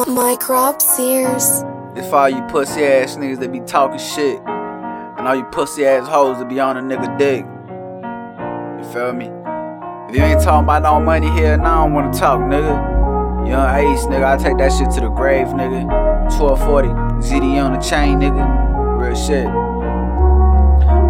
[0.00, 1.64] Mike Rob Sears.
[1.94, 6.08] If all you pussy ass niggas that be talking shit, and all you pussy ass
[6.08, 7.44] hoes that be on a nigga dick.
[8.78, 9.26] You feel me?
[10.08, 13.46] If you ain't talking about no money here, now I don't wanna talk, nigga.
[13.46, 15.84] Young Ace, nigga, I take that shit to the grave, nigga.
[16.38, 16.88] 1240,
[17.20, 18.98] ZD on the chain, nigga.
[18.98, 19.46] Real shit.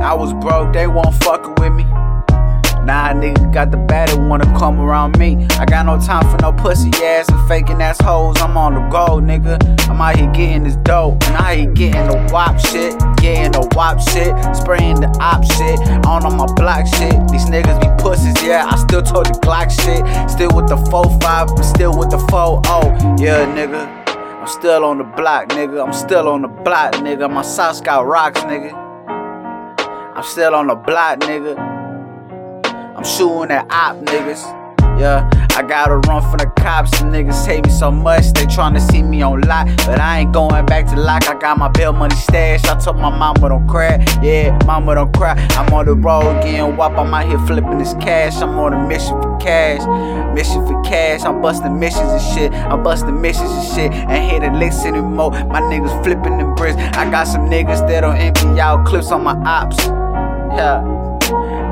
[0.03, 1.92] I was broke, they won't fuckin' with me.
[2.85, 5.47] Nah, nigga got the baddie wanna come around me.
[5.59, 8.41] I got no time for no pussy ass and faking ass hoes.
[8.41, 9.57] I'm on the go, nigga.
[9.89, 11.23] I'm out here getting this dope.
[11.29, 12.99] And I ain't getting the wop shit.
[13.19, 14.35] Getting the wop shit.
[14.57, 15.79] Spraying the op shit.
[16.07, 17.15] On on my block shit.
[17.29, 18.67] These niggas be pussies, yeah.
[18.67, 20.03] I still told the Glock shit.
[20.31, 23.21] Still with the 4-5, but still with the 4-0.
[23.21, 24.03] Yeah, nigga.
[24.41, 25.85] I'm still on the block, nigga.
[25.85, 27.31] I'm still on the block, nigga.
[27.31, 28.73] My socks got rocks, nigga.
[30.17, 31.72] I'm still on the block, nigga.
[33.03, 34.47] I'm shooting at op niggas.
[34.97, 36.93] Yeah, I gotta run from the cops.
[36.93, 39.67] The niggas hate me so much, they tryna see me on lock.
[39.79, 41.29] But I ain't going back to lock.
[41.29, 42.69] I got my bail money stashed.
[42.69, 43.99] I told my mama don't cry.
[44.23, 45.33] Yeah, mama don't cry.
[45.59, 46.93] I'm on the road getting wop.
[46.97, 48.41] I'm out here flipping this cash.
[48.41, 49.81] I'm on a mission for cash.
[50.37, 51.25] Mission for cash.
[51.25, 52.53] I'm busting missions and shit.
[52.53, 53.93] I'm busting missions and shit.
[54.09, 55.33] Ain't hitting licks anymore.
[55.33, 56.77] My niggas flipping them bricks.
[56.77, 59.87] I got some niggas that don't empty out clips on my ops.
[60.55, 61.02] Yeah.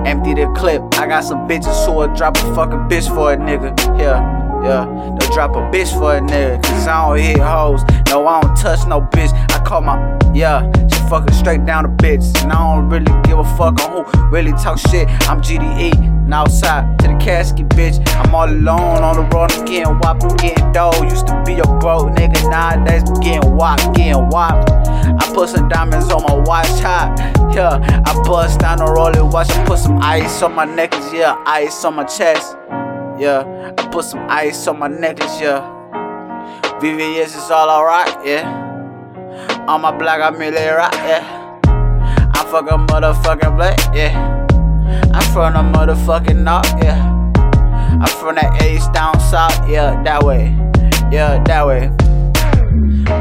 [0.06, 0.83] Empty the clip.
[0.95, 3.77] I got some bitches who will drop a fucking bitch for a nigga.
[3.98, 4.20] Yeah,
[4.62, 4.84] yeah.
[5.19, 6.62] They'll drop a bitch for a nigga.
[6.62, 7.83] Cause I don't hit hoes.
[8.09, 9.33] No, I don't touch no bitch.
[9.53, 10.71] I call my, yeah.
[10.89, 12.25] She fucking straight down the bitch.
[12.43, 15.09] And I don't really give a fuck on who really talk shit.
[15.28, 15.95] I'm GDE.
[15.95, 18.01] And outside to the casket, bitch.
[18.17, 19.53] I'm all alone on the road.
[19.53, 20.23] I'm getting wop.
[20.23, 20.93] I'm getting dough.
[21.03, 22.51] Used to be a broke nigga.
[22.51, 23.78] Nowadays, I'm getting wop.
[23.95, 24.67] Getting wop.
[25.41, 27.19] I put some diamonds on my watch hot.
[27.55, 29.48] Yeah, I bust down the rolling watch.
[29.48, 31.10] I put some ice on my necklace.
[31.14, 32.58] Yeah, ice on my chest.
[33.19, 35.41] Yeah, I put some ice on my necklace.
[35.41, 35.62] Yeah,
[36.82, 38.14] VVS is all alright.
[38.22, 38.44] Yeah,
[39.66, 40.92] on my block I'm really right.
[40.92, 41.58] Yeah,
[42.34, 43.78] I fuck a motherfucking black.
[43.94, 44.12] Yeah,
[45.15, 46.70] I'm from the motherfucking north.
[46.84, 47.00] Yeah,
[47.98, 49.66] I'm from that east down south.
[49.66, 50.54] Yeah, that way.
[51.10, 51.86] Yeah, that way.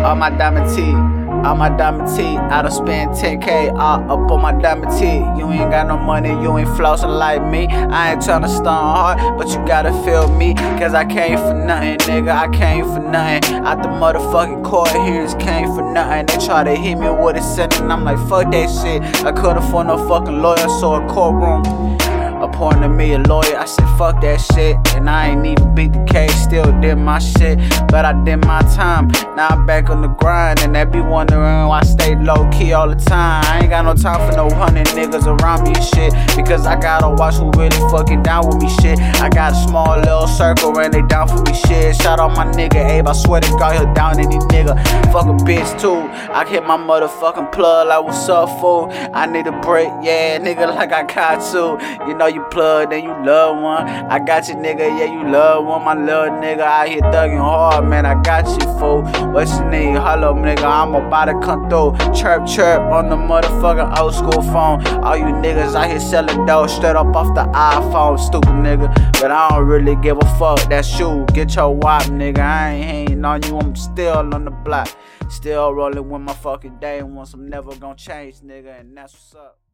[0.03, 1.28] All my diamond teeth.
[1.45, 5.19] On my diamond T, I done spent 10k all up on my diamond tee.
[5.39, 7.67] You ain't got no money, you ain't flossing like me.
[7.67, 10.53] I ain't tryna stun hard, but you gotta feel me.
[10.53, 12.31] Cause I came for nothing, nigga.
[12.31, 13.55] I came for nothing.
[13.65, 16.25] Out the motherfucking court hearings came for nothing.
[16.25, 19.01] They try to hit me with a sentence, I'm like, fuck that shit.
[19.25, 21.97] I couldn't afford no fucking lawyer, so a courtroom
[22.41, 23.57] appointed me a lawyer.
[23.57, 24.75] I said, fuck that shit.
[24.95, 26.18] And I ain't even beat the case,
[27.09, 27.57] my shit.
[27.87, 29.07] But I did my time.
[29.35, 30.59] Now I'm back on the grind.
[30.61, 33.43] And they be wondering why I stay low key all the time.
[33.45, 36.13] I ain't got no time for no hundred niggas around me shit.
[36.37, 38.99] Because I gotta watch who really fucking down with me shit.
[39.25, 41.95] I got a small little circle and they down for me shit.
[41.95, 44.75] Shout out my nigga Abe, I swear to God, he'll down any nigga.
[45.11, 45.99] Fuck a bitch too.
[46.31, 48.89] I hit my motherfucking plug like, what's up, fool?
[49.13, 51.63] I need a break, yeah, nigga, like I got to.
[52.07, 53.87] You know, you plug, then you love one.
[53.87, 55.83] I got you, nigga, yeah, you love one.
[55.83, 58.05] My little nigga out here thugging hard, man.
[58.05, 59.03] I got you, fool.
[59.31, 59.95] What's your name?
[59.95, 61.97] Hello, nigga, I'm about to come through.
[62.13, 64.85] Chirp, chirp on the motherfucking old school phone.
[65.03, 68.93] All you niggas out here selling dough straight up off the iPhone, stupid nigga.
[69.19, 70.59] But I don't really give a fuck.
[70.69, 71.25] That's you.
[71.33, 72.39] Get your wop, nigga.
[72.39, 73.57] I ain't hating on you.
[73.57, 74.89] I'm still on the block.
[75.29, 77.03] Still rolling with my fucking day.
[77.03, 78.79] Once I'm never gonna change, nigga.
[78.79, 79.68] And that's what's up.